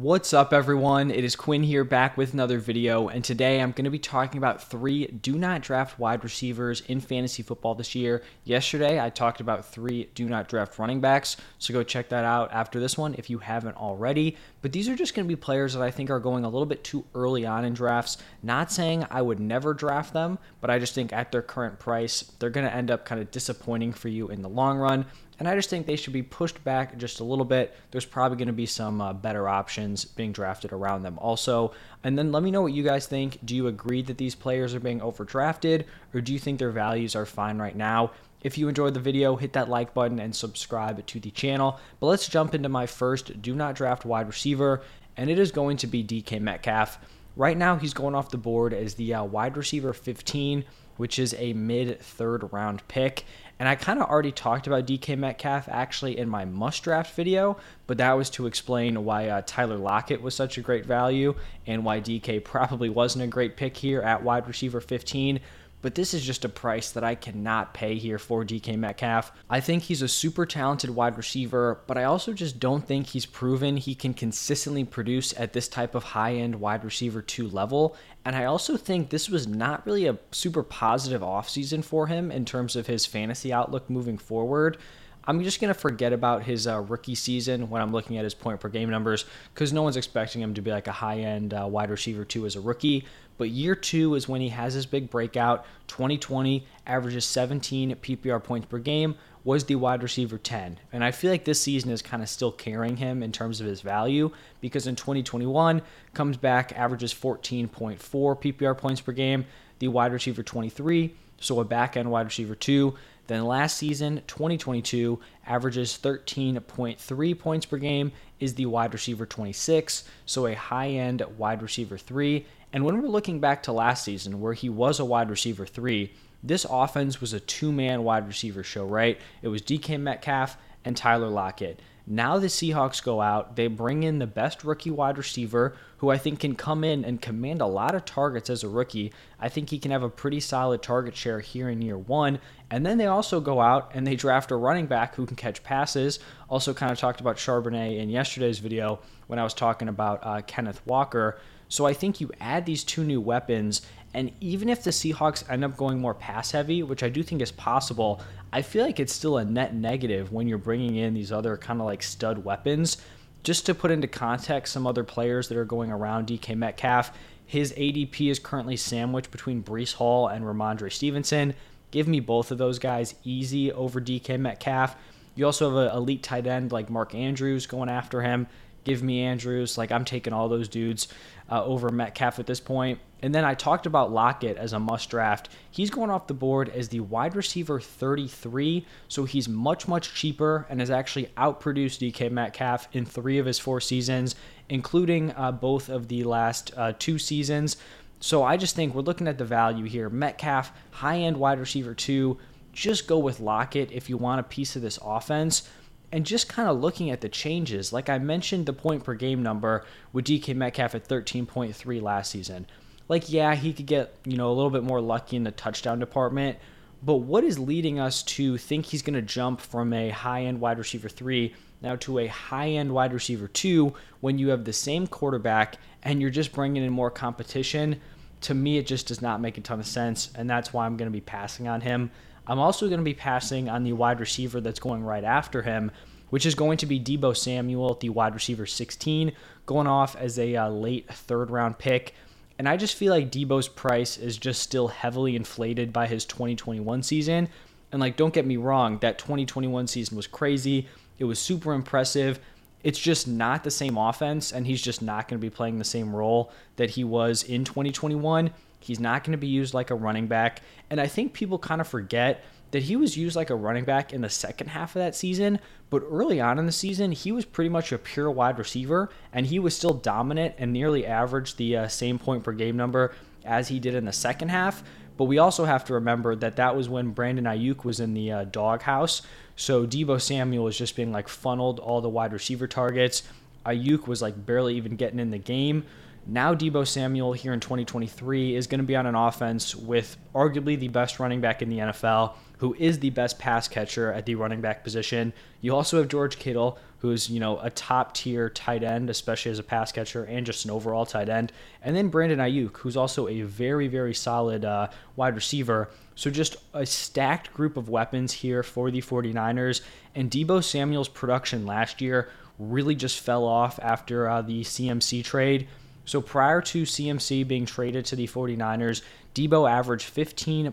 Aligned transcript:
What's 0.00 0.32
up, 0.32 0.54
everyone? 0.54 1.10
It 1.10 1.24
is 1.24 1.36
Quinn 1.36 1.62
here 1.62 1.84
back 1.84 2.16
with 2.16 2.32
another 2.32 2.58
video, 2.58 3.08
and 3.08 3.22
today 3.22 3.60
I'm 3.60 3.72
going 3.72 3.84
to 3.84 3.90
be 3.90 3.98
talking 3.98 4.38
about 4.38 4.62
three 4.62 5.08
do 5.08 5.34
not 5.34 5.60
draft 5.60 5.98
wide 5.98 6.24
receivers 6.24 6.80
in 6.88 7.00
fantasy 7.00 7.42
football 7.42 7.74
this 7.74 7.94
year. 7.94 8.22
Yesterday, 8.44 8.98
I 8.98 9.10
talked 9.10 9.42
about 9.42 9.66
three 9.66 10.08
do 10.14 10.26
not 10.26 10.48
draft 10.48 10.78
running 10.78 11.02
backs, 11.02 11.36
so 11.58 11.74
go 11.74 11.82
check 11.82 12.08
that 12.08 12.24
out 12.24 12.50
after 12.50 12.80
this 12.80 12.96
one 12.96 13.14
if 13.18 13.28
you 13.28 13.40
haven't 13.40 13.76
already. 13.76 14.38
But 14.62 14.72
these 14.72 14.88
are 14.88 14.96
just 14.96 15.14
going 15.14 15.26
to 15.26 15.28
be 15.28 15.40
players 15.40 15.74
that 15.74 15.82
I 15.82 15.90
think 15.90 16.10
are 16.10 16.20
going 16.20 16.44
a 16.44 16.48
little 16.48 16.66
bit 16.66 16.84
too 16.84 17.04
early 17.14 17.46
on 17.46 17.64
in 17.64 17.72
drafts. 17.74 18.18
Not 18.42 18.70
saying 18.70 19.06
I 19.10 19.22
would 19.22 19.40
never 19.40 19.74
draft 19.74 20.12
them, 20.12 20.38
but 20.60 20.70
I 20.70 20.78
just 20.78 20.94
think 20.94 21.12
at 21.12 21.32
their 21.32 21.42
current 21.42 21.78
price, 21.78 22.22
they're 22.38 22.50
going 22.50 22.66
to 22.66 22.74
end 22.74 22.90
up 22.90 23.04
kind 23.04 23.20
of 23.20 23.30
disappointing 23.30 23.92
for 23.92 24.08
you 24.08 24.28
in 24.28 24.42
the 24.42 24.48
long 24.48 24.78
run 24.78 25.06
and 25.40 25.48
I 25.48 25.54
just 25.56 25.70
think 25.70 25.86
they 25.86 25.96
should 25.96 26.12
be 26.12 26.22
pushed 26.22 26.62
back 26.64 26.98
just 26.98 27.20
a 27.20 27.24
little 27.24 27.46
bit. 27.46 27.74
There's 27.90 28.04
probably 28.04 28.36
going 28.36 28.48
to 28.48 28.52
be 28.52 28.66
some 28.66 29.00
uh, 29.00 29.14
better 29.14 29.48
options 29.48 30.04
being 30.04 30.32
drafted 30.32 30.70
around 30.70 31.02
them 31.02 31.18
also. 31.18 31.72
And 32.02 32.18
then 32.18 32.32
let 32.32 32.42
me 32.42 32.50
know 32.50 32.62
what 32.62 32.72
you 32.72 32.82
guys 32.82 33.06
think. 33.06 33.38
Do 33.44 33.54
you 33.54 33.66
agree 33.66 34.02
that 34.02 34.18
these 34.18 34.34
players 34.34 34.74
are 34.74 34.80
being 34.80 35.00
overdrafted, 35.00 35.84
or 36.14 36.20
do 36.20 36.32
you 36.32 36.38
think 36.38 36.58
their 36.58 36.70
values 36.70 37.14
are 37.14 37.26
fine 37.26 37.58
right 37.58 37.76
now? 37.76 38.12
If 38.42 38.56
you 38.56 38.68
enjoyed 38.68 38.94
the 38.94 39.00
video, 39.00 39.36
hit 39.36 39.52
that 39.52 39.68
like 39.68 39.92
button 39.92 40.18
and 40.18 40.34
subscribe 40.34 41.04
to 41.06 41.20
the 41.20 41.30
channel. 41.30 41.78
But 41.98 42.06
let's 42.06 42.28
jump 42.28 42.54
into 42.54 42.70
my 42.70 42.86
first 42.86 43.42
do 43.42 43.54
not 43.54 43.74
draft 43.74 44.06
wide 44.06 44.26
receiver, 44.26 44.82
and 45.16 45.28
it 45.28 45.38
is 45.38 45.52
going 45.52 45.76
to 45.78 45.86
be 45.86 46.02
DK 46.02 46.40
Metcalf. 46.40 46.98
Right 47.36 47.56
now, 47.56 47.76
he's 47.76 47.94
going 47.94 48.14
off 48.14 48.30
the 48.30 48.38
board 48.38 48.72
as 48.72 48.94
the 48.94 49.14
uh, 49.14 49.24
wide 49.24 49.56
receiver 49.56 49.92
15, 49.92 50.64
which 51.00 51.18
is 51.18 51.34
a 51.38 51.54
mid 51.54 51.98
third 51.98 52.52
round 52.52 52.86
pick. 52.86 53.24
And 53.58 53.66
I 53.66 53.74
kind 53.74 53.98
of 53.98 54.06
already 54.10 54.32
talked 54.32 54.66
about 54.66 54.86
DK 54.86 55.16
Metcalf 55.16 55.66
actually 55.70 56.18
in 56.18 56.28
my 56.28 56.44
must 56.44 56.82
draft 56.82 57.14
video, 57.16 57.56
but 57.86 57.96
that 57.96 58.12
was 58.12 58.28
to 58.30 58.46
explain 58.46 59.02
why 59.02 59.28
uh, 59.28 59.40
Tyler 59.46 59.78
Lockett 59.78 60.20
was 60.20 60.34
such 60.34 60.58
a 60.58 60.60
great 60.60 60.84
value 60.84 61.34
and 61.66 61.86
why 61.86 62.02
DK 62.02 62.44
probably 62.44 62.90
wasn't 62.90 63.24
a 63.24 63.28
great 63.28 63.56
pick 63.56 63.78
here 63.78 64.02
at 64.02 64.22
wide 64.22 64.46
receiver 64.46 64.78
15 64.78 65.40
but 65.82 65.94
this 65.94 66.14
is 66.14 66.24
just 66.24 66.44
a 66.44 66.48
price 66.48 66.90
that 66.92 67.04
I 67.04 67.14
cannot 67.14 67.74
pay 67.74 67.96
here 67.96 68.18
for 68.18 68.44
DK 68.44 68.76
Metcalf. 68.76 69.32
I 69.48 69.60
think 69.60 69.82
he's 69.82 70.02
a 70.02 70.08
super 70.08 70.46
talented 70.46 70.90
wide 70.90 71.16
receiver, 71.16 71.80
but 71.86 71.96
I 71.96 72.04
also 72.04 72.32
just 72.32 72.60
don't 72.60 72.86
think 72.86 73.06
he's 73.06 73.26
proven 73.26 73.76
he 73.76 73.94
can 73.94 74.14
consistently 74.14 74.84
produce 74.84 75.32
at 75.38 75.52
this 75.52 75.68
type 75.68 75.94
of 75.94 76.04
high 76.04 76.34
end 76.34 76.60
wide 76.60 76.84
receiver 76.84 77.22
2 77.22 77.48
level. 77.48 77.96
And 78.24 78.36
I 78.36 78.44
also 78.44 78.76
think 78.76 79.10
this 79.10 79.28
was 79.28 79.46
not 79.46 79.86
really 79.86 80.06
a 80.06 80.18
super 80.30 80.62
positive 80.62 81.22
offseason 81.22 81.84
for 81.84 82.06
him 82.06 82.30
in 82.30 82.44
terms 82.44 82.76
of 82.76 82.86
his 82.86 83.06
fantasy 83.06 83.52
outlook 83.52 83.88
moving 83.88 84.18
forward. 84.18 84.76
I'm 85.24 85.42
just 85.42 85.60
going 85.60 85.72
to 85.72 85.78
forget 85.78 86.12
about 86.12 86.42
his 86.42 86.66
uh, 86.66 86.80
rookie 86.80 87.14
season 87.14 87.68
when 87.68 87.82
I'm 87.82 87.92
looking 87.92 88.16
at 88.16 88.24
his 88.24 88.34
point 88.34 88.60
per 88.60 88.68
game 88.68 88.90
numbers 88.90 89.24
because 89.54 89.72
no 89.72 89.82
one's 89.82 89.96
expecting 89.96 90.42
him 90.42 90.54
to 90.54 90.62
be 90.62 90.70
like 90.70 90.86
a 90.86 90.92
high 90.92 91.20
end 91.20 91.54
uh, 91.54 91.66
wide 91.68 91.90
receiver 91.90 92.24
two 92.24 92.46
as 92.46 92.56
a 92.56 92.60
rookie. 92.60 93.04
But 93.38 93.50
year 93.50 93.74
two 93.74 94.14
is 94.14 94.28
when 94.28 94.40
he 94.40 94.50
has 94.50 94.74
his 94.74 94.86
big 94.86 95.10
breakout. 95.10 95.64
2020 95.88 96.66
averages 96.86 97.24
17 97.24 97.94
PPR 97.96 98.42
points 98.42 98.66
per 98.66 98.78
game, 98.78 99.14
was 99.44 99.64
the 99.64 99.74
wide 99.74 100.02
receiver 100.02 100.38
10. 100.38 100.78
And 100.92 101.02
I 101.02 101.10
feel 101.10 101.30
like 101.30 101.44
this 101.44 101.60
season 101.60 101.90
is 101.90 102.02
kind 102.02 102.22
of 102.22 102.28
still 102.28 102.52
carrying 102.52 102.96
him 102.96 103.22
in 103.22 103.32
terms 103.32 103.60
of 103.60 103.66
his 103.66 103.80
value 103.80 104.30
because 104.60 104.86
in 104.86 104.96
2021 104.96 105.82
comes 106.12 106.36
back, 106.36 106.72
averages 106.76 107.14
14.4 107.14 107.98
PPR 107.98 108.76
points 108.76 109.00
per 109.00 109.12
game, 109.12 109.46
the 109.78 109.88
wide 109.88 110.12
receiver 110.12 110.42
23, 110.42 111.14
so 111.40 111.60
a 111.60 111.64
back 111.64 111.96
end 111.96 112.10
wide 112.10 112.26
receiver 112.26 112.54
2 112.54 112.94
then 113.30 113.44
last 113.44 113.76
season, 113.76 114.22
2022, 114.26 115.20
averages 115.46 115.96
13.3 116.02 117.38
points 117.38 117.64
per 117.64 117.76
game, 117.76 118.10
is 118.40 118.54
the 118.54 118.66
wide 118.66 118.92
receiver 118.92 119.24
26, 119.24 120.02
so 120.26 120.46
a 120.46 120.54
high 120.54 120.88
end 120.88 121.22
wide 121.38 121.62
receiver 121.62 121.96
3. 121.96 122.44
And 122.72 122.84
when 122.84 123.00
we're 123.00 123.08
looking 123.08 123.38
back 123.38 123.62
to 123.62 123.72
last 123.72 124.02
season, 124.02 124.40
where 124.40 124.52
he 124.52 124.68
was 124.68 124.98
a 124.98 125.04
wide 125.04 125.30
receiver 125.30 125.64
3, 125.64 126.12
this 126.42 126.66
offense 126.68 127.20
was 127.20 127.32
a 127.32 127.38
two 127.38 127.70
man 127.70 128.02
wide 128.02 128.26
receiver 128.26 128.64
show, 128.64 128.84
right? 128.84 129.20
It 129.42 129.48
was 129.48 129.62
DK 129.62 130.00
Metcalf 130.00 130.56
and 130.84 130.96
Tyler 130.96 131.28
Lockett. 131.28 131.80
Now 132.12 132.40
the 132.40 132.48
Seahawks 132.48 133.00
go 133.00 133.20
out, 133.20 133.54
they 133.54 133.68
bring 133.68 134.02
in 134.02 134.18
the 134.18 134.26
best 134.26 134.64
rookie 134.64 134.90
wide 134.90 135.16
receiver 135.16 135.76
who 135.98 136.10
I 136.10 136.18
think 136.18 136.40
can 136.40 136.56
come 136.56 136.82
in 136.82 137.04
and 137.04 137.22
command 137.22 137.60
a 137.60 137.66
lot 137.66 137.94
of 137.94 138.04
targets 138.04 138.50
as 138.50 138.64
a 138.64 138.68
rookie. 138.68 139.12
I 139.38 139.48
think 139.48 139.70
he 139.70 139.78
can 139.78 139.92
have 139.92 140.02
a 140.02 140.08
pretty 140.08 140.40
solid 140.40 140.82
target 140.82 141.14
share 141.14 141.38
here 141.38 141.68
in 141.68 141.80
year 141.80 141.96
one. 141.96 142.40
And 142.68 142.84
then 142.84 142.98
they 142.98 143.06
also 143.06 143.40
go 143.40 143.60
out 143.60 143.92
and 143.94 144.04
they 144.04 144.16
draft 144.16 144.50
a 144.50 144.56
running 144.56 144.86
back 144.86 145.14
who 145.14 145.24
can 145.24 145.36
catch 145.36 145.62
passes. 145.62 146.18
Also, 146.48 146.74
kind 146.74 146.90
of 146.90 146.98
talked 146.98 147.20
about 147.20 147.36
Charbonnet 147.36 147.96
in 147.96 148.10
yesterday's 148.10 148.58
video 148.58 148.98
when 149.28 149.38
I 149.38 149.44
was 149.44 149.54
talking 149.54 149.86
about 149.86 150.18
uh, 150.24 150.40
Kenneth 150.48 150.84
Walker. 150.86 151.38
So 151.68 151.86
I 151.86 151.92
think 151.92 152.20
you 152.20 152.32
add 152.40 152.66
these 152.66 152.82
two 152.82 153.04
new 153.04 153.20
weapons, 153.20 153.82
and 154.12 154.32
even 154.40 154.68
if 154.68 154.82
the 154.82 154.90
Seahawks 154.90 155.48
end 155.48 155.64
up 155.64 155.76
going 155.76 156.00
more 156.00 156.14
pass 156.14 156.50
heavy, 156.50 156.82
which 156.82 157.02
I 157.02 157.08
do 157.08 157.22
think 157.22 157.40
is 157.40 157.52
possible, 157.52 158.20
I 158.52 158.62
feel 158.62 158.84
like 158.84 158.98
it's 158.98 159.12
still 159.12 159.38
a 159.38 159.44
net 159.44 159.74
negative 159.74 160.32
when 160.32 160.48
you're 160.48 160.58
bringing 160.58 160.96
in 160.96 161.14
these 161.14 161.30
other 161.30 161.56
kind 161.56 161.80
of 161.80 161.86
like 161.86 162.02
stud 162.02 162.44
weapons. 162.44 162.96
Just 163.44 163.66
to 163.66 163.74
put 163.74 163.90
into 163.90 164.08
context 164.08 164.72
some 164.72 164.86
other 164.86 165.04
players 165.04 165.48
that 165.48 165.56
are 165.56 165.64
going 165.64 165.90
around 165.92 166.26
DK 166.26 166.56
Metcalf, 166.56 167.12
his 167.46 167.72
ADP 167.72 168.30
is 168.30 168.38
currently 168.38 168.76
sandwiched 168.76 169.30
between 169.30 169.62
Breece 169.62 169.94
Hall 169.94 170.28
and 170.28 170.44
Rhamondre 170.44 170.92
Stevenson. 170.92 171.54
Give 171.90 172.06
me 172.06 172.20
both 172.20 172.50
of 172.50 172.58
those 172.58 172.78
guys 172.78 173.14
easy 173.24 173.72
over 173.72 174.00
DK 174.00 174.38
Metcalf. 174.38 174.96
You 175.34 175.46
also 175.46 175.68
have 175.68 175.90
an 175.90 175.96
elite 175.96 176.22
tight 176.22 176.46
end 176.46 176.72
like 176.72 176.90
Mark 176.90 177.14
Andrews 177.14 177.66
going 177.66 177.88
after 177.88 178.22
him. 178.22 178.46
Give 178.84 179.02
me 179.02 179.22
Andrews. 179.22 179.76
Like 179.76 179.92
I'm 179.92 180.04
taking 180.04 180.32
all 180.32 180.48
those 180.48 180.68
dudes 180.68 181.08
uh, 181.50 181.64
over 181.64 181.90
Metcalf 181.90 182.38
at 182.38 182.46
this 182.46 182.60
point. 182.60 182.98
And 183.22 183.34
then 183.34 183.44
I 183.44 183.54
talked 183.54 183.84
about 183.84 184.12
Lockett 184.12 184.56
as 184.56 184.72
a 184.72 184.78
must 184.78 185.10
draft. 185.10 185.50
He's 185.70 185.90
going 185.90 186.10
off 186.10 186.26
the 186.26 186.34
board 186.34 186.70
as 186.70 186.88
the 186.88 187.00
wide 187.00 187.36
receiver 187.36 187.78
33, 187.78 188.86
so 189.08 189.24
he's 189.24 189.48
much, 189.48 189.86
much 189.86 190.14
cheaper 190.14 190.66
and 190.70 190.80
has 190.80 190.90
actually 190.90 191.26
outproduced 191.36 191.98
DK 191.98 192.30
Metcalf 192.30 192.88
in 192.92 193.04
three 193.04 193.38
of 193.38 193.44
his 193.44 193.58
four 193.58 193.80
seasons, 193.80 194.36
including 194.70 195.32
uh, 195.32 195.52
both 195.52 195.90
of 195.90 196.08
the 196.08 196.24
last 196.24 196.72
uh, 196.76 196.94
two 196.98 197.18
seasons. 197.18 197.76
So 198.20 198.42
I 198.42 198.56
just 198.56 198.74
think 198.74 198.94
we're 198.94 199.02
looking 199.02 199.28
at 199.28 199.38
the 199.38 199.44
value 199.44 199.84
here. 199.84 200.08
Metcalf, 200.08 200.72
high 200.90 201.18
end 201.18 201.36
wide 201.36 201.58
receiver 201.58 201.94
two. 201.94 202.38
Just 202.72 203.06
go 203.06 203.18
with 203.18 203.40
Lockett 203.40 203.90
if 203.90 204.08
you 204.08 204.16
want 204.16 204.40
a 204.40 204.44
piece 204.44 204.76
of 204.76 204.82
this 204.82 204.98
offense 205.02 205.68
and 206.12 206.26
just 206.26 206.48
kind 206.48 206.68
of 206.68 206.80
looking 206.80 207.10
at 207.10 207.20
the 207.20 207.28
changes, 207.28 207.92
like 207.92 208.08
I 208.08 208.18
mentioned 208.18 208.66
the 208.66 208.72
point 208.72 209.04
per 209.04 209.14
game 209.14 209.42
number 209.42 209.84
with 210.12 210.26
DK 210.26 210.54
Metcalf 210.54 210.94
at 210.94 211.08
13.3 211.08 212.02
last 212.02 212.30
season. 212.30 212.66
Like, 213.08 213.30
yeah, 213.30 213.54
he 213.54 213.72
could 213.72 213.86
get, 213.86 214.14
you 214.24 214.36
know, 214.36 214.50
a 214.50 214.54
little 214.54 214.70
bit 214.70 214.84
more 214.84 215.00
lucky 215.00 215.36
in 215.36 215.44
the 215.44 215.50
touchdown 215.50 215.98
department, 215.98 216.58
but 217.02 217.16
what 217.16 217.44
is 217.44 217.58
leading 217.58 217.98
us 217.98 218.22
to 218.22 218.58
think 218.58 218.86
he's 218.86 219.02
going 219.02 219.14
to 219.14 219.22
jump 219.22 219.60
from 219.60 219.92
a 219.92 220.10
high 220.10 220.44
end 220.44 220.60
wide 220.60 220.78
receiver 220.78 221.08
three 221.08 221.54
now 221.82 221.96
to 221.96 222.18
a 222.18 222.26
high 222.26 222.70
end 222.70 222.92
wide 222.92 223.12
receiver 223.12 223.48
two 223.48 223.94
when 224.20 224.38
you 224.38 224.50
have 224.50 224.64
the 224.64 224.72
same 224.72 225.06
quarterback 225.06 225.78
and 226.02 226.20
you're 226.20 226.30
just 226.30 226.52
bringing 226.52 226.84
in 226.84 226.92
more 226.92 227.10
competition? 227.10 228.00
To 228.42 228.54
me, 228.54 228.78
it 228.78 228.86
just 228.86 229.08
does 229.08 229.20
not 229.20 229.40
make 229.40 229.58
a 229.58 229.60
ton 229.60 229.80
of 229.80 229.86
sense, 229.86 230.30
and 230.34 230.48
that's 230.48 230.72
why 230.72 230.86
I'm 230.86 230.96
going 230.96 231.10
to 231.10 231.12
be 231.12 231.20
passing 231.20 231.68
on 231.68 231.82
him. 231.82 232.10
I'm 232.46 232.58
also 232.58 232.86
going 232.88 233.00
to 233.00 233.04
be 233.04 233.14
passing 233.14 233.68
on 233.68 233.84
the 233.84 233.92
wide 233.92 234.20
receiver 234.20 234.60
that's 234.60 234.80
going 234.80 235.04
right 235.04 235.24
after 235.24 235.62
him, 235.62 235.90
which 236.30 236.46
is 236.46 236.54
going 236.54 236.78
to 236.78 236.86
be 236.86 236.98
Deebo 236.98 237.36
Samuel, 237.36 237.94
the 237.94 238.08
wide 238.08 238.34
receiver 238.34 238.66
16, 238.66 239.32
going 239.66 239.86
off 239.86 240.16
as 240.16 240.38
a 240.38 240.56
uh, 240.56 240.68
late 240.68 241.12
third 241.12 241.50
round 241.50 241.78
pick. 241.78 242.14
And 242.58 242.68
I 242.68 242.76
just 242.76 242.96
feel 242.96 243.12
like 243.12 243.30
Deebo's 243.30 243.68
price 243.68 244.18
is 244.18 244.36
just 244.36 244.62
still 244.62 244.88
heavily 244.88 245.34
inflated 245.34 245.92
by 245.92 246.06
his 246.06 246.24
2021 246.24 247.02
season. 247.02 247.48
And 247.92 248.00
like, 248.00 248.16
don't 248.16 248.34
get 248.34 248.46
me 248.46 248.56
wrong, 248.56 248.98
that 248.98 249.18
2021 249.18 249.86
season 249.86 250.16
was 250.16 250.26
crazy. 250.26 250.86
It 251.18 251.24
was 251.24 251.38
super 251.38 251.72
impressive. 251.72 252.40
It's 252.82 252.98
just 252.98 253.28
not 253.28 253.62
the 253.62 253.70
same 253.70 253.98
offense, 253.98 254.52
and 254.52 254.66
he's 254.66 254.80
just 254.80 255.02
not 255.02 255.28
going 255.28 255.38
to 255.38 255.44
be 255.44 255.50
playing 255.50 255.78
the 255.78 255.84
same 255.84 256.14
role 256.14 256.50
that 256.76 256.90
he 256.90 257.04
was 257.04 257.42
in 257.42 257.64
2021. 257.64 258.50
He's 258.80 259.00
not 259.00 259.24
going 259.24 259.32
to 259.32 259.38
be 259.38 259.46
used 259.46 259.74
like 259.74 259.90
a 259.90 259.94
running 259.94 260.26
back. 260.26 260.62
And 260.88 261.00
I 261.00 261.06
think 261.06 261.32
people 261.32 261.58
kind 261.58 261.80
of 261.80 261.86
forget 261.88 262.42
that 262.70 262.84
he 262.84 262.96
was 262.96 263.16
used 263.16 263.36
like 263.36 263.50
a 263.50 263.54
running 263.54 263.84
back 263.84 264.12
in 264.12 264.20
the 264.20 264.30
second 264.30 264.68
half 264.68 264.94
of 264.94 265.00
that 265.00 265.16
season, 265.16 265.58
but 265.90 266.02
early 266.08 266.40
on 266.40 266.58
in 266.58 266.66
the 266.66 266.72
season, 266.72 267.12
he 267.12 267.32
was 267.32 267.44
pretty 267.44 267.68
much 267.68 267.92
a 267.92 267.98
pure 267.98 268.30
wide 268.30 268.58
receiver, 268.58 269.10
and 269.32 269.46
he 269.46 269.58
was 269.58 269.76
still 269.76 269.94
dominant 269.94 270.54
and 270.58 270.72
nearly 270.72 271.04
averaged 271.04 271.58
the 271.58 271.76
uh, 271.76 271.88
same 271.88 272.18
point 272.18 272.44
per 272.44 272.52
game 272.52 272.76
number 272.76 273.12
as 273.44 273.68
he 273.68 273.80
did 273.80 273.94
in 273.94 274.04
the 274.04 274.12
second 274.12 274.50
half. 274.50 274.84
But 275.16 275.24
we 275.24 275.38
also 275.38 275.64
have 275.64 275.84
to 275.86 275.94
remember 275.94 276.34
that 276.36 276.56
that 276.56 276.76
was 276.76 276.88
when 276.88 277.10
Brandon 277.10 277.44
Aiyuk 277.44 277.84
was 277.84 278.00
in 278.00 278.14
the 278.14 278.32
uh, 278.32 278.44
doghouse. 278.44 279.20
So 279.56 279.86
Deebo 279.86 280.20
Samuel 280.20 280.64
was 280.64 280.78
just 280.78 280.96
being 280.96 281.12
like 281.12 281.28
funneled 281.28 281.78
all 281.78 282.00
the 282.00 282.08
wide 282.08 282.32
receiver 282.32 282.66
targets. 282.66 283.22
Aiyuk 283.66 284.06
was 284.06 284.22
like 284.22 284.46
barely 284.46 284.76
even 284.76 284.96
getting 284.96 285.18
in 285.18 285.30
the 285.30 285.38
game. 285.38 285.84
Now, 286.26 286.54
Deebo 286.54 286.86
Samuel 286.86 287.32
here 287.32 287.52
in 287.52 287.60
2023 287.60 288.54
is 288.54 288.66
going 288.66 288.80
to 288.80 288.86
be 288.86 288.94
on 288.94 289.06
an 289.06 289.14
offense 289.14 289.74
with 289.74 290.16
arguably 290.34 290.78
the 290.78 290.88
best 290.88 291.18
running 291.18 291.40
back 291.40 291.62
in 291.62 291.68
the 291.68 291.78
NFL, 291.78 292.34
who 292.58 292.74
is 292.78 292.98
the 292.98 293.10
best 293.10 293.38
pass 293.38 293.66
catcher 293.66 294.12
at 294.12 294.26
the 294.26 294.34
running 294.34 294.60
back 294.60 294.84
position. 294.84 295.32
You 295.60 295.74
also 295.74 295.98
have 295.98 296.08
George 296.08 296.38
Kittle, 296.38 296.78
who's 296.98 297.30
you 297.30 297.40
know 297.40 297.58
a 297.60 297.70
top 297.70 298.14
tier 298.14 298.50
tight 298.50 298.84
end, 298.84 299.08
especially 299.10 299.50
as 299.50 299.58
a 299.58 299.62
pass 299.62 299.90
catcher 299.90 300.24
and 300.24 300.44
just 300.44 300.64
an 300.66 300.70
overall 300.70 301.06
tight 301.06 301.28
end, 301.28 301.52
and 301.82 301.96
then 301.96 302.08
Brandon 302.08 302.38
Aiyuk, 302.38 302.76
who's 302.76 302.96
also 302.96 303.26
a 303.26 303.40
very 303.42 303.88
very 303.88 304.14
solid 304.14 304.64
uh, 304.64 304.88
wide 305.16 305.34
receiver. 305.34 305.90
So 306.14 306.30
just 306.30 306.56
a 306.74 306.84
stacked 306.84 307.52
group 307.54 307.78
of 307.78 307.88
weapons 307.88 308.32
here 308.34 308.62
for 308.62 308.90
the 308.90 309.00
49ers. 309.00 309.80
And 310.14 310.30
Deebo 310.30 310.62
Samuel's 310.62 311.08
production 311.08 311.64
last 311.64 312.02
year 312.02 312.28
really 312.58 312.94
just 312.94 313.20
fell 313.20 313.44
off 313.44 313.80
after 313.82 314.28
uh, 314.28 314.42
the 314.42 314.60
CMC 314.60 315.24
trade. 315.24 315.66
So 316.10 316.20
prior 316.20 316.60
to 316.62 316.82
CMC 316.82 317.46
being 317.46 317.66
traded 317.66 318.04
to 318.06 318.16
the 318.16 318.26
49ers, 318.26 319.02
Deebo 319.32 319.70
averaged 319.70 320.12
15.2 320.12 320.72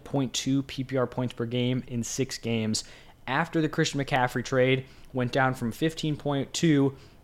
PPR 0.64 1.12
points 1.12 1.36
per 1.36 1.46
game 1.46 1.84
in 1.86 2.04
six 2.04 2.40
games. 2.40 2.84
After 3.28 3.62
the 3.62 3.70
Christian 3.70 4.04
McCaffrey 4.04 4.44
trade, 4.44 4.86
went 5.14 5.32
down 5.32 5.54
from 5.54 5.72
15.2 5.72 6.52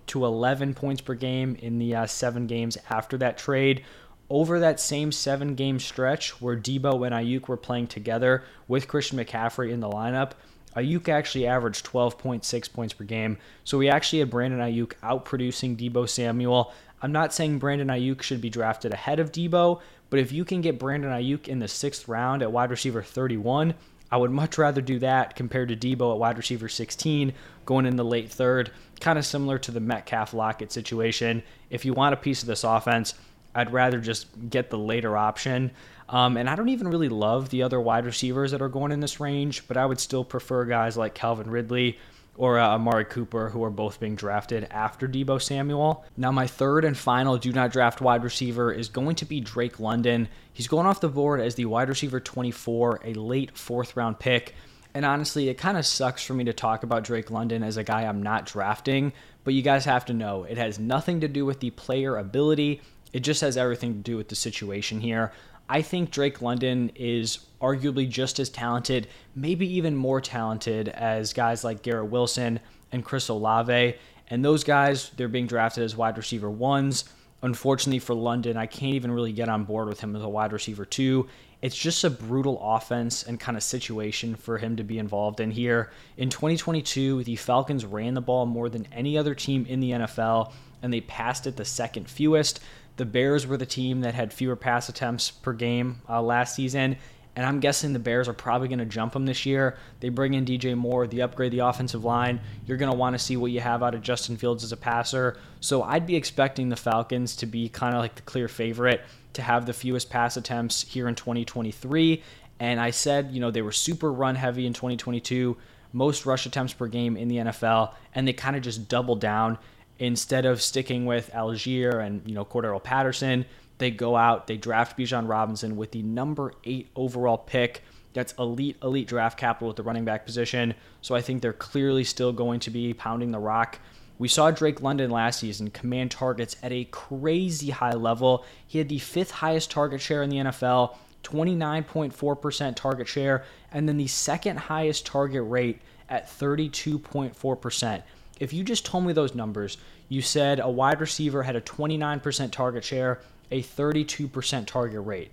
to 0.06 0.26
11 0.26 0.76
points 0.76 1.02
per 1.02 1.16
game 1.16 1.56
in 1.56 1.80
the 1.80 1.96
uh, 1.96 2.06
seven 2.06 2.46
games 2.46 2.78
after 2.88 3.18
that 3.18 3.40
trade. 3.40 3.84
Over 4.30 4.60
that 4.60 4.80
same 4.80 5.12
seven 5.12 5.56
game 5.56 5.80
stretch 5.80 6.40
where 6.40 6.56
Deebo 6.56 7.08
and 7.08 7.16
Aiyuk 7.16 7.48
were 7.48 7.58
playing 7.58 7.88
together 7.88 8.44
with 8.68 8.88
Christian 8.88 9.18
McCaffrey 9.18 9.72
in 9.72 9.80
the 9.80 9.90
lineup, 9.90 10.34
Aiyuk 10.76 11.10
actually 11.10 11.48
averaged 11.48 11.86
12.6 11.86 12.74
points 12.74 12.94
per 12.94 13.06
game. 13.06 13.38
So 13.64 13.78
we 13.78 13.90
actually 13.90 14.20
had 14.20 14.30
Brandon 14.30 14.60
Aiyuk 14.60 14.94
outproducing 15.02 15.78
Deebo 15.78 16.08
Samuel. 16.08 16.74
I'm 17.04 17.12
not 17.12 17.34
saying 17.34 17.60
Brandon 17.60 17.90
Aiyuk 17.90 18.22
should 18.22 18.40
be 18.40 18.50
drafted 18.50 18.94
ahead 18.94 19.20
of 19.20 19.34
Deebo, 19.34 19.82
but 20.10 20.20
if 20.20 20.32
you 20.32 20.46
can 20.46 20.62
get 20.62 20.80
Brandon 20.80 21.12
Aiyuk 21.12 21.50
in 21.50 21.60
the 21.60 21.68
sixth 21.68 22.08
round 22.08 22.42
at 22.42 22.52
wide 22.52 22.72
receiver 22.72 23.04
31, 23.04 23.74
I 24.10 24.16
would 24.16 24.32
much 24.32 24.58
rather 24.58 24.80
do 24.80 25.00
that 25.00 25.36
compared 25.36 25.68
to 25.68 25.76
Deebo 25.76 26.14
at 26.14 26.20
wide 26.20 26.38
receiver 26.38 26.70
16 26.70 27.34
going 27.66 27.86
in 27.86 27.98
the 27.98 28.06
late 28.06 28.32
third. 28.32 28.72
Kind 29.02 29.20
of 29.20 29.26
similar 29.26 29.58
to 29.60 29.72
the 29.72 29.82
Metcalf 29.82 30.34
Lockett 30.34 30.72
situation. 30.72 31.44
If 31.70 31.84
you 31.84 31.94
want 31.94 32.14
a 32.14 32.18
piece 32.18 32.42
of 32.42 32.48
this 32.48 32.64
offense, 32.64 33.16
I'd 33.54 33.74
rather 33.74 34.00
just 34.00 34.28
get 34.50 34.70
the 34.70 34.78
later 34.78 35.18
option. 35.18 35.72
Um, 36.08 36.38
and 36.38 36.50
I 36.50 36.56
don't 36.56 36.70
even 36.70 36.88
really 36.88 37.10
love 37.10 37.50
the 37.50 37.64
other 37.64 37.82
wide 37.82 38.06
receivers 38.06 38.52
that 38.52 38.62
are 38.62 38.70
going 38.70 38.94
in 38.94 39.02
this 39.02 39.20
range, 39.20 39.68
but 39.68 39.76
I 39.76 39.86
would 39.86 40.00
still 40.00 40.24
prefer 40.24 40.64
guys 40.64 40.96
like 40.96 41.16
Calvin 41.16 41.50
Ridley 41.50 41.98
or 42.36 42.60
uh, 42.60 42.70
Amari 42.70 43.06
Cooper, 43.06 43.50
who 43.50 43.64
are 43.64 43.70
both 43.70 44.00
being 44.00 44.16
drafted 44.16 44.68
after 44.72 45.08
Deebo 45.08 45.42
Samuel. 45.42 46.04
Now, 46.18 46.32
my 46.32 46.48
third 46.48 46.84
and 46.84 46.98
final 46.98 47.38
do 47.38 47.52
not 47.52 47.72
draft 47.72 48.02
wide 48.02 48.24
receiver 48.24 48.72
is 48.72 48.90
going 48.90 49.16
to 49.18 49.26
be 49.26 49.40
Drake 49.40 49.80
London. 49.80 50.28
He's 50.52 50.68
going 50.68 50.88
off 50.88 51.02
the 51.02 51.10
board 51.10 51.42
as 51.42 51.56
the 51.56 51.66
wide 51.66 51.90
receiver 51.90 52.20
24, 52.20 53.02
a 53.06 53.14
late 53.14 53.58
fourth 53.58 53.96
round 53.96 54.20
pick. 54.20 54.56
And 54.96 55.06
honestly, 55.06 55.50
it 55.50 55.58
kind 55.58 55.78
of 55.78 55.86
sucks 55.86 56.24
for 56.24 56.34
me 56.34 56.44
to 56.46 56.54
talk 56.54 56.84
about 56.84 57.04
Drake 57.04 57.32
London 57.32 57.64
as 57.64 57.78
a 57.78 57.84
guy 57.84 58.04
I'm 58.04 58.22
not 58.22 58.46
drafting, 58.46 59.14
but 59.44 59.54
you 59.54 59.62
guys 59.62 59.86
have 59.86 60.06
to 60.06 60.14
know 60.14 60.44
it 60.44 60.58
has 60.58 60.78
nothing 60.80 61.22
to 61.22 61.28
do 61.28 61.46
with 61.46 61.60
the 61.60 61.72
player 61.72 62.18
ability. 62.18 62.82
It 63.12 63.22
just 63.22 63.42
has 63.42 63.58
everything 63.58 63.94
to 63.94 64.00
do 64.00 64.18
with 64.18 64.30
the 64.30 64.36
situation 64.36 65.02
here. 65.02 65.32
I 65.70 65.82
think 65.82 66.12
Drake 66.12 66.42
London 66.42 66.92
is 66.96 67.40
arguably 67.62 68.08
just 68.10 68.40
as 68.40 68.50
talented, 68.50 69.08
maybe 69.36 69.68
even 69.76 69.96
more 69.96 70.20
talented 70.20 70.90
as 70.90 71.34
guys 71.34 71.64
like 71.64 71.82
Garrett 71.82 72.12
Wilson 72.12 72.60
and 72.92 73.04
Chris 73.04 73.30
Olave. 73.30 73.96
And 74.28 74.44
those 74.44 74.64
guys, 74.64 75.12
they're 75.12 75.28
being 75.28 75.48
drafted 75.48 75.84
as 75.84 75.96
wide 75.96 76.18
receiver 76.18 76.50
ones. 76.50 77.06
Unfortunately 77.42 78.00
for 78.00 78.14
London, 78.14 78.56
I 78.56 78.66
can't 78.66 78.94
even 78.94 79.12
really 79.12 79.34
get 79.34 79.50
on 79.50 79.64
board 79.66 79.88
with 79.88 80.00
him 80.00 80.16
as 80.16 80.22
a 80.22 80.30
wide 80.30 80.54
receiver 80.54 80.86
two. 80.86 81.28
It's 81.62 81.78
just 81.78 82.04
a 82.04 82.10
brutal 82.10 82.60
offense 82.62 83.24
and 83.24 83.40
kind 83.40 83.56
of 83.56 83.64
situation 83.64 84.36
for 84.36 84.58
him 84.58 84.76
to 84.76 84.84
be 84.84 85.00
involved 85.00 85.40
in 85.40 85.50
here. 85.50 85.92
In 86.18 86.30
2022, 86.30 87.24
the 87.24 87.38
Falcons 87.38 87.86
ran 87.86 88.14
the 88.16 88.22
ball 88.22 88.46
more 88.46 88.68
than 88.68 88.86
any 88.92 89.18
other 89.18 89.34
team 89.34 89.66
in 89.68 89.80
the 89.80 89.92
NFL, 89.92 90.52
and 90.82 90.92
they 90.92 91.00
passed 91.00 91.48
it 91.48 91.56
the 91.56 91.64
second 91.64 92.10
fewest. 92.10 92.60
The 92.96 93.06
Bears 93.06 93.48
were 93.48 93.58
the 93.58 93.66
team 93.66 94.02
that 94.02 94.14
had 94.14 94.32
fewer 94.32 94.56
pass 94.56 94.88
attempts 94.90 95.32
per 95.32 95.54
game 95.54 96.02
uh, 96.08 96.22
last 96.22 96.56
season, 96.56 96.98
and 97.36 97.46
I'm 97.46 97.60
guessing 97.60 97.94
the 97.94 98.00
Bears 98.00 98.28
are 98.28 98.34
probably 98.34 98.68
going 98.68 98.80
to 98.80 98.86
jump 98.86 99.14
them 99.14 99.26
this 99.26 99.46
year. 99.46 99.78
They 100.00 100.10
bring 100.10 100.36
in 100.36 100.46
DJ 100.46 100.78
Moore, 100.78 101.08
they 101.08 101.22
upgrade 101.22 101.52
the 101.52 101.60
offensive 101.60 102.04
line. 102.04 102.40
You're 102.68 102.78
going 102.78 102.92
to 102.92 102.98
want 102.98 103.16
to 103.16 103.20
see 103.20 103.38
what 103.38 103.52
you 103.52 103.60
have 103.60 103.82
out 103.82 103.96
of 103.96 104.02
Justin 104.02 104.38
Fields 104.38 104.64
as 104.64 104.72
a 104.72 104.78
passer. 104.78 105.38
So 105.60 105.82
I'd 105.82 106.06
be 106.06 106.16
expecting 106.16 106.70
the 106.70 106.76
Falcons 106.76 107.36
to 107.38 107.48
be 107.48 107.70
kind 107.70 107.96
of 107.96 108.02
like 108.02 108.16
the 108.16 108.22
clear 108.22 108.48
favorite 108.48 109.02
to 109.34 109.42
have 109.42 109.66
the 109.66 109.74
fewest 109.74 110.12
pass 110.12 110.38
attempts 110.38 110.84
here 110.84 111.08
in 111.08 111.16
2023. 111.16 112.22
And 112.60 112.80
I 112.80 112.92
said, 112.92 113.32
you 113.32 113.40
know, 113.40 113.50
they 113.50 113.64
were 113.64 113.72
super 113.72 114.12
run 114.12 114.36
heavy 114.36 114.68
in 114.68 114.74
2022, 114.74 115.58
most 115.92 116.28
rush 116.28 116.46
attempts 116.46 116.74
per 116.74 116.88
game 116.88 117.18
in 117.18 117.28
the 117.28 117.38
NFL, 117.38 117.96
and 118.14 118.28
they 118.28 118.34
kind 118.34 118.56
of 118.56 118.62
just 118.62 118.88
doubled 118.88 119.20
down 119.20 119.58
instead 120.00 120.46
of 120.46 120.62
sticking 120.62 121.06
with 121.06 121.32
Allgeier 121.34 122.06
and 122.06 122.22
you 122.26 122.34
know 122.34 122.46
Cordarrelle 122.46 122.84
Patterson, 122.84 123.46
they 123.78 123.92
go 123.92 124.16
out, 124.16 124.48
they 124.48 124.58
draft 124.58 124.98
Bijan 124.98 125.28
Robinson 125.28 125.76
with 125.76 125.92
the 125.92 126.02
number 126.02 126.54
eight 126.64 126.90
overall 126.96 127.38
pick. 127.38 127.84
That's 128.14 128.34
elite, 128.34 128.78
elite 128.84 129.08
draft 129.08 129.40
capital 129.40 129.72
at 129.72 129.76
the 129.76 129.84
running 129.84 130.06
back 130.06 130.26
position. 130.26 130.76
So 131.02 131.16
I 131.16 131.22
think 131.22 131.42
they're 131.42 131.52
clearly 131.52 132.04
still 132.04 132.32
going 132.32 132.60
to 132.62 132.70
be 132.70 132.94
pounding 132.94 133.32
the 133.32 133.40
rock. 133.40 133.80
We 134.20 134.28
saw 134.28 134.52
Drake 134.52 134.82
London 134.82 135.10
last 135.10 135.40
season 135.40 135.72
command 135.72 136.12
targets 136.12 136.56
at 136.62 136.72
a 136.72 136.86
crazy 136.86 137.72
high 137.72 137.94
level. 137.94 138.46
He 138.68 138.78
had 138.78 138.88
the 138.88 139.00
fifth 139.00 139.32
highest 139.32 139.72
target 139.72 140.00
share 140.00 140.22
in 140.22 140.30
the 140.30 140.38
NFL, 140.38 140.96
29.4% 141.24 142.76
target 142.76 143.08
share, 143.08 143.44
and 143.72 143.90
then 143.90 143.98
the 143.98 144.08
second 144.08 144.58
highest 144.58 145.08
target 145.08 145.44
rate 145.46 145.82
at 146.10 146.28
32.4% 146.28 148.04
if 148.40 148.54
you 148.54 148.64
just 148.64 148.86
told 148.86 149.06
me 149.06 149.14
those 149.14 149.36
numbers, 149.36 149.78
you 150.10 150.22
said 150.22 150.60
a 150.60 150.70
wide 150.70 151.00
receiver 151.00 151.44
had 151.44 151.56
a 151.56 151.62
29% 151.62 152.52
target 152.52 152.84
share, 152.84 153.22
a 153.52 153.62
32% 153.62 154.66
target 154.66 155.06
rate. 155.06 155.32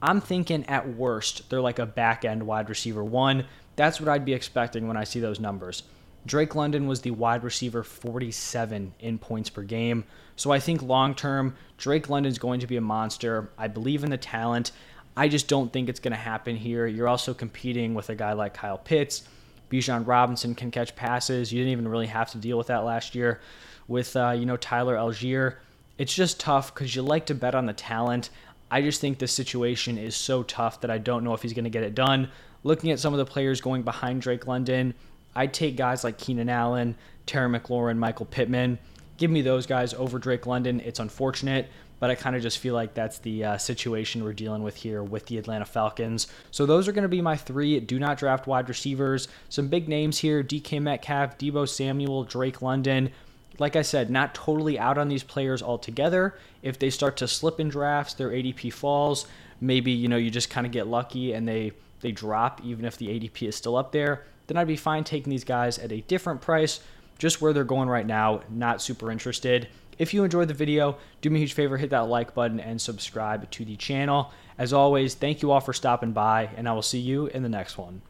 I'm 0.00 0.20
thinking 0.20 0.64
at 0.66 0.88
worst, 0.94 1.50
they're 1.50 1.60
like 1.60 1.78
a 1.78 1.86
back 1.86 2.24
end 2.24 2.46
wide 2.46 2.68
receiver 2.68 3.04
one. 3.04 3.44
That's 3.76 4.00
what 4.00 4.08
I'd 4.08 4.24
be 4.24 4.34
expecting 4.34 4.86
when 4.86 4.96
I 4.96 5.04
see 5.04 5.20
those 5.20 5.40
numbers. 5.40 5.82
Drake 6.26 6.54
London 6.54 6.86
was 6.86 7.00
the 7.00 7.10
wide 7.10 7.42
receiver 7.42 7.82
47 7.82 8.92
in 9.00 9.18
points 9.18 9.50
per 9.50 9.62
game. 9.62 10.04
So 10.36 10.50
I 10.50 10.60
think 10.60 10.82
long 10.82 11.14
term, 11.14 11.56
Drake 11.78 12.08
London's 12.08 12.38
going 12.38 12.60
to 12.60 12.66
be 12.66 12.76
a 12.76 12.80
monster. 12.80 13.50
I 13.56 13.68
believe 13.68 14.04
in 14.04 14.10
the 14.10 14.18
talent. 14.18 14.72
I 15.16 15.28
just 15.28 15.48
don't 15.48 15.72
think 15.72 15.88
it's 15.88 16.00
going 16.00 16.12
to 16.12 16.18
happen 16.18 16.54
here. 16.54 16.86
You're 16.86 17.08
also 17.08 17.34
competing 17.34 17.94
with 17.94 18.10
a 18.10 18.14
guy 18.14 18.34
like 18.34 18.54
Kyle 18.54 18.78
Pitts 18.78 19.22
Bijan 19.70 20.06
Robinson 20.06 20.54
can 20.54 20.70
catch 20.70 20.96
passes. 20.96 21.52
You 21.52 21.60
didn't 21.60 21.72
even 21.72 21.88
really 21.88 22.06
have 22.06 22.30
to 22.32 22.38
deal 22.38 22.58
with 22.58 22.68
that 22.68 22.84
last 22.84 23.14
year 23.14 23.40
with 23.86 24.16
uh, 24.16 24.30
you 24.30 24.46
know 24.46 24.56
Tyler 24.56 24.96
Allgeier. 24.96 25.56
It's 25.96 26.14
just 26.14 26.38
tough 26.38 26.72
because 26.72 26.94
you 26.94 27.02
like 27.02 27.26
to 27.26 27.34
bet 27.34 27.54
on 27.54 27.66
the 27.66 27.72
talent. 27.72 28.30
I 28.70 28.82
just 28.82 29.00
think 29.00 29.18
this 29.18 29.32
situation 29.32 29.98
is 29.98 30.14
so 30.14 30.42
tough 30.42 30.80
that 30.82 30.90
I 30.90 30.98
don't 30.98 31.24
know 31.24 31.34
if 31.34 31.42
he's 31.42 31.54
going 31.54 31.64
to 31.64 31.70
get 31.70 31.82
it 31.82 31.94
done. 31.94 32.30
Looking 32.62 32.90
at 32.90 32.98
some 32.98 33.14
of 33.14 33.18
the 33.18 33.24
players 33.24 33.60
going 33.60 33.82
behind 33.82 34.20
Drake 34.22 34.46
London, 34.46 34.94
I'd 35.34 35.54
take 35.54 35.76
guys 35.76 36.04
like 36.04 36.18
Keenan 36.18 36.48
Allen, 36.48 36.94
Terry 37.24 37.48
McLaurin, 37.48 37.96
Michael 37.96 38.26
Pittman. 38.26 38.78
Give 39.16 39.30
me 39.30 39.42
those 39.42 39.66
guys 39.66 39.94
over 39.94 40.18
Drake 40.18 40.46
London. 40.46 40.80
It's 40.80 41.00
unfortunate, 41.00 41.68
but 42.00 42.10
I 42.10 42.14
kind 42.14 42.36
of 42.36 42.42
just 42.42 42.58
feel 42.58 42.74
like 42.74 42.94
that's 42.94 43.18
the 43.18 43.44
uh, 43.44 43.58
situation 43.58 44.24
we're 44.24 44.32
dealing 44.32 44.62
with 44.62 44.76
here 44.76 45.02
with 45.02 45.26
the 45.26 45.38
Atlanta 45.38 45.64
Falcons. 45.64 46.26
So 46.50 46.66
those 46.66 46.88
are 46.88 46.92
going 46.92 47.02
to 47.02 47.08
be 47.08 47.20
my 47.20 47.36
three 47.36 47.80
do 47.80 47.98
not 47.98 48.18
draft 48.18 48.46
wide 48.46 48.68
receivers. 48.68 49.28
Some 49.48 49.68
big 49.68 49.88
names 49.88 50.18
here 50.18 50.42
DK 50.42 50.80
Metcalf, 50.80 51.38
Deebo 51.38 51.68
Samuel, 51.68 52.24
Drake 52.24 52.62
London. 52.62 53.10
Like 53.58 53.74
I 53.74 53.82
said, 53.82 54.10
not 54.10 54.34
totally 54.34 54.78
out 54.78 54.98
on 54.98 55.08
these 55.08 55.24
players 55.24 55.62
altogether. 55.62 56.38
If 56.62 56.78
they 56.78 56.90
start 56.90 57.16
to 57.18 57.28
slip 57.28 57.58
in 57.58 57.68
drafts, 57.68 58.14
their 58.14 58.30
ADP 58.30 58.72
falls. 58.72 59.26
Maybe 59.60 59.90
you 59.90 60.06
know 60.08 60.16
you 60.16 60.30
just 60.30 60.50
kind 60.50 60.66
of 60.66 60.72
get 60.72 60.86
lucky 60.86 61.32
and 61.32 61.48
they 61.48 61.72
they 62.00 62.12
drop 62.12 62.60
even 62.64 62.84
if 62.84 62.96
the 62.96 63.08
ADP 63.08 63.48
is 63.48 63.56
still 63.56 63.76
up 63.76 63.90
there. 63.90 64.24
Then 64.46 64.56
I'd 64.56 64.66
be 64.66 64.76
fine 64.76 65.04
taking 65.04 65.30
these 65.30 65.44
guys 65.44 65.78
at 65.78 65.92
a 65.92 66.00
different 66.02 66.40
price, 66.40 66.80
just 67.18 67.42
where 67.42 67.52
they're 67.52 67.64
going 67.64 67.88
right 67.88 68.06
now. 68.06 68.40
Not 68.48 68.80
super 68.80 69.10
interested. 69.10 69.68
If 69.98 70.14
you 70.14 70.22
enjoyed 70.22 70.48
the 70.48 70.54
video, 70.54 70.96
do 71.20 71.28
me 71.28 71.38
a 71.38 71.40
huge 71.40 71.54
favor, 71.54 71.76
hit 71.76 71.90
that 71.90 72.08
like 72.08 72.32
button 72.32 72.60
and 72.60 72.80
subscribe 72.80 73.50
to 73.50 73.64
the 73.64 73.76
channel. 73.76 74.32
As 74.56 74.72
always, 74.72 75.14
thank 75.14 75.42
you 75.42 75.50
all 75.50 75.60
for 75.60 75.72
stopping 75.72 76.12
by, 76.12 76.50
and 76.56 76.68
I 76.68 76.72
will 76.72 76.82
see 76.82 77.00
you 77.00 77.26
in 77.26 77.42
the 77.42 77.48
next 77.48 77.76
one. 77.76 78.02